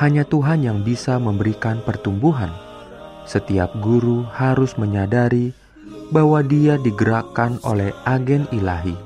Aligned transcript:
Hanya 0.00 0.24
Tuhan 0.24 0.64
yang 0.64 0.80
bisa 0.80 1.20
memberikan 1.20 1.84
pertumbuhan. 1.84 2.50
Setiap 3.28 3.76
guru 3.84 4.24
harus 4.32 4.74
menyadari 4.80 5.52
bahwa 6.10 6.40
dia 6.42 6.80
digerakkan 6.80 7.60
oleh 7.62 7.92
agen 8.08 8.48
ilahi. 8.50 8.96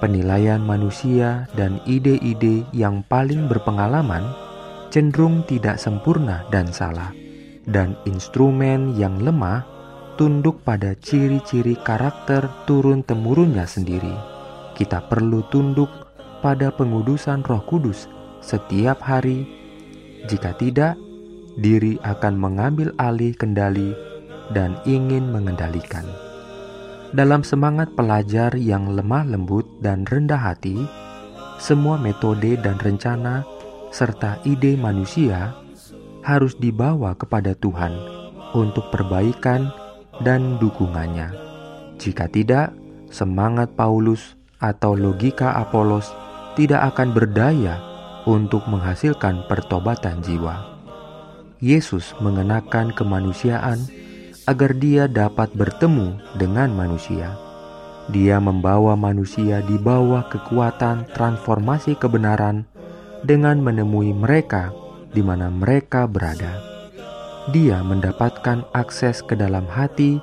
Penilaian 0.00 0.60
manusia 0.60 1.48
dan 1.52 1.78
ide-ide 1.84 2.64
yang 2.72 3.04
paling 3.06 3.48
berpengalaman 3.48 4.24
cenderung 4.92 5.44
tidak 5.44 5.76
sempurna 5.76 6.48
dan 6.48 6.72
salah, 6.72 7.12
dan 7.68 7.96
instrumen 8.08 8.96
yang 8.96 9.20
lemah 9.20 9.64
tunduk 10.16 10.64
pada 10.64 10.96
ciri-ciri 10.96 11.76
karakter 11.80 12.48
turun-temurunnya 12.64 13.68
sendiri. 13.68 14.16
Kita 14.72 15.04
perlu 15.04 15.44
tunduk 15.52 16.05
pada 16.46 16.70
pengudusan 16.70 17.42
Roh 17.42 17.58
Kudus 17.66 18.06
setiap 18.38 19.02
hari. 19.02 19.42
Jika 20.30 20.54
tidak, 20.54 20.94
diri 21.58 21.98
akan 22.06 22.38
mengambil 22.38 22.94
alih 23.02 23.34
kendali 23.34 23.90
dan 24.54 24.78
ingin 24.86 25.34
mengendalikan. 25.34 26.06
Dalam 27.10 27.42
semangat 27.42 27.90
pelajar 27.98 28.54
yang 28.54 28.94
lemah 28.94 29.26
lembut 29.26 29.66
dan 29.82 30.06
rendah 30.06 30.38
hati, 30.38 30.86
semua 31.58 31.98
metode 31.98 32.54
dan 32.62 32.78
rencana 32.78 33.42
serta 33.90 34.38
ide 34.46 34.78
manusia 34.78 35.50
harus 36.22 36.54
dibawa 36.62 37.18
kepada 37.18 37.58
Tuhan 37.58 37.90
untuk 38.54 38.86
perbaikan 38.94 39.74
dan 40.22 40.62
dukungannya. 40.62 41.34
Jika 41.98 42.30
tidak, 42.30 42.70
semangat 43.10 43.74
Paulus 43.74 44.38
atau 44.62 44.94
logika 44.94 45.50
Apolos 45.58 46.25
tidak 46.56 46.96
akan 46.96 47.12
berdaya 47.12 47.76
untuk 48.24 48.64
menghasilkan 48.66 49.44
pertobatan 49.46 50.24
jiwa. 50.24 50.74
Yesus 51.60 52.16
mengenakan 52.18 52.92
kemanusiaan 52.96 53.80
agar 54.48 54.72
dia 54.76 55.04
dapat 55.06 55.52
bertemu 55.52 56.16
dengan 56.40 56.72
manusia. 56.72 57.36
Dia 58.08 58.40
membawa 58.40 58.96
manusia 58.96 59.60
di 59.62 59.76
bawah 59.76 60.26
kekuatan 60.32 61.10
transformasi 61.12 61.98
kebenaran 61.98 62.64
dengan 63.26 63.60
menemui 63.60 64.14
mereka 64.14 64.70
di 65.12 65.20
mana 65.20 65.50
mereka 65.50 66.06
berada. 66.06 66.60
Dia 67.50 67.82
mendapatkan 67.82 68.66
akses 68.74 69.22
ke 69.22 69.38
dalam 69.38 69.66
hati 69.70 70.18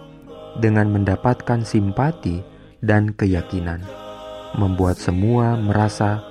dengan 0.60 0.92
mendapatkan 0.92 1.64
simpati 1.64 2.44
dan 2.84 3.16
keyakinan 3.16 4.03
membuat 4.58 5.02
semua 5.02 5.58
merasa 5.58 6.22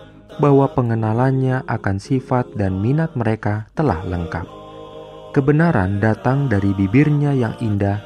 bahwa 0.41 0.65
pengenalannya 0.73 1.67
akan 1.69 1.97
sifat 2.01 2.57
dan 2.57 2.81
minat 2.81 3.13
mereka 3.19 3.69
telah 3.77 4.01
lengkap. 4.07 4.47
Kebenaran 5.33 6.01
datang 6.01 6.49
dari 6.49 6.77
bibirnya 6.77 7.33
yang 7.33 7.57
indah 7.61 8.01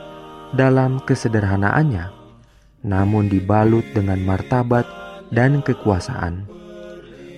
dalam 0.55 1.03
kesederhanaannya, 1.03 2.11
namun 2.87 3.27
dibalut 3.27 3.83
dengan 3.95 4.23
martabat 4.23 4.87
dan 5.35 5.59
kekuasaan. 5.63 6.47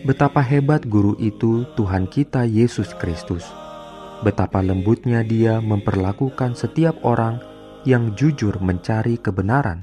Betapa 0.04 0.44
hebat 0.44 0.86
guru 0.86 1.16
itu 1.18 1.66
Tuhan 1.74 2.06
kita 2.06 2.44
Yesus 2.46 2.92
Kristus. 3.00 3.42
Betapa 4.22 4.62
lembutnya 4.62 5.24
dia 5.24 5.58
memperlakukan 5.58 6.54
setiap 6.54 7.00
orang 7.02 7.40
yang 7.88 8.12
jujur 8.14 8.60
mencari 8.60 9.16
kebenaran, 9.18 9.82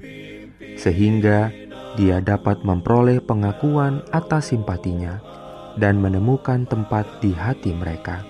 sehingga 0.78 1.52
dia 1.96 2.20
dapat 2.20 2.62
memperoleh 2.62 3.24
pengakuan 3.24 4.04
atas 4.12 4.52
simpatinya 4.52 5.24
dan 5.80 6.00
menemukan 6.00 6.68
tempat 6.68 7.08
di 7.24 7.32
hati 7.32 7.72
mereka. 7.72 8.24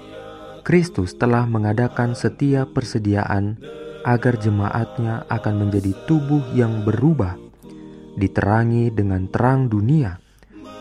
Kristus 0.65 1.13
telah 1.13 1.45
mengadakan 1.45 2.17
setiap 2.17 2.73
persediaan 2.73 3.61
agar 4.05 4.37
jemaatnya 4.37 5.25
akan 5.29 5.65
menjadi 5.65 5.93
tubuh 6.09 6.41
yang 6.53 6.85
berubah, 6.85 7.37
diterangi 8.17 8.89
dengan 8.93 9.29
terang 9.29 9.69
dunia, 9.69 10.17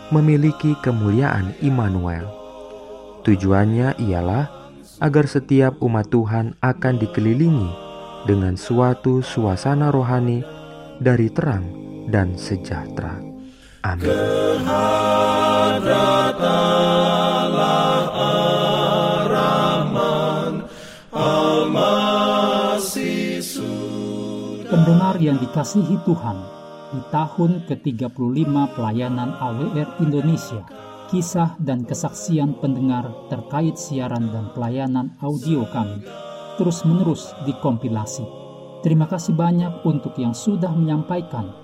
memiliki 0.08 0.76
kemuliaan 0.80 1.56
Immanuel. 1.60 2.28
Tujuannya 3.24 3.96
ialah 4.00 4.44
agar 5.00 5.24
setiap 5.28 5.80
umat 5.80 6.08
Tuhan 6.12 6.56
akan 6.60 6.94
dikelilingi 7.00 7.70
dengan 8.24 8.56
suatu 8.56 9.20
suasana 9.20 9.92
rohani 9.92 10.44
dari 11.00 11.28
terang 11.28 11.83
dan 12.08 12.36
sejahtera. 12.36 13.20
Amin. 13.84 14.08
Pendengar 24.64 25.16
yang 25.22 25.38
dikasihi 25.38 25.96
Tuhan, 26.02 26.38
di 26.92 27.00
tahun 27.14 27.52
ke-35 27.70 28.52
pelayanan 28.74 29.30
AWR 29.38 30.02
Indonesia, 30.02 30.66
kisah 31.12 31.54
dan 31.62 31.86
kesaksian 31.86 32.58
pendengar 32.58 33.06
terkait 33.30 33.78
siaran 33.78 34.34
dan 34.34 34.50
pelayanan 34.56 35.14
audio 35.22 35.62
kami 35.70 36.02
terus-menerus 36.58 37.34
dikompilasi. 37.46 38.26
Terima 38.82 39.08
kasih 39.08 39.32
banyak 39.34 39.82
untuk 39.86 40.14
yang 40.20 40.36
sudah 40.36 40.70
menyampaikan 40.70 41.63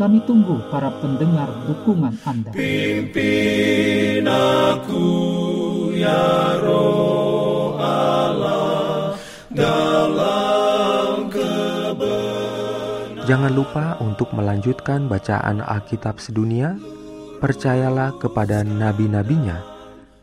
Kami 0.00 0.16
tunggu 0.24 0.56
para 0.72 0.88
pendengar 0.96 1.52
dukungan 1.68 2.16
Anda. 2.24 2.56
Pimpin 2.56 4.24
aku 4.24 5.04
ya 5.92 6.56
roh 6.56 7.76
Allah 7.76 9.12
dalam 9.52 11.28
kebenaran. 11.28 13.28
Jangan 13.28 13.52
lupa 13.52 14.00
untuk 14.00 14.32
melanjutkan 14.32 15.04
bacaan 15.04 15.60
Alkitab 15.60 16.16
sedunia. 16.16 16.80
Percayalah 17.44 18.16
kepada 18.16 18.64
nabi-nabinya 18.64 19.60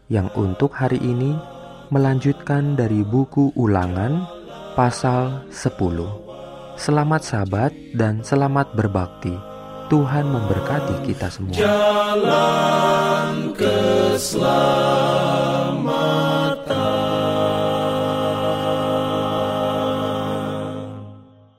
yang 0.09 0.33
untuk 0.33 0.73
hari 0.73 0.97
ini 1.05 1.37
melanjutkan 1.93 2.73
dari 2.73 3.05
buku 3.05 3.53
ulangan 3.53 4.25
pasal 4.73 5.45
10. 5.53 6.81
Selamat 6.81 7.21
sahabat 7.21 7.77
dan 7.93 8.25
selamat 8.25 8.73
berbakti. 8.73 9.56
Tuhan 9.87 10.27
memberkati 10.27 11.07
kita 11.07 11.31
semua. 11.31 11.55
Jalan 11.55 13.55
keselamatan. 13.55 16.16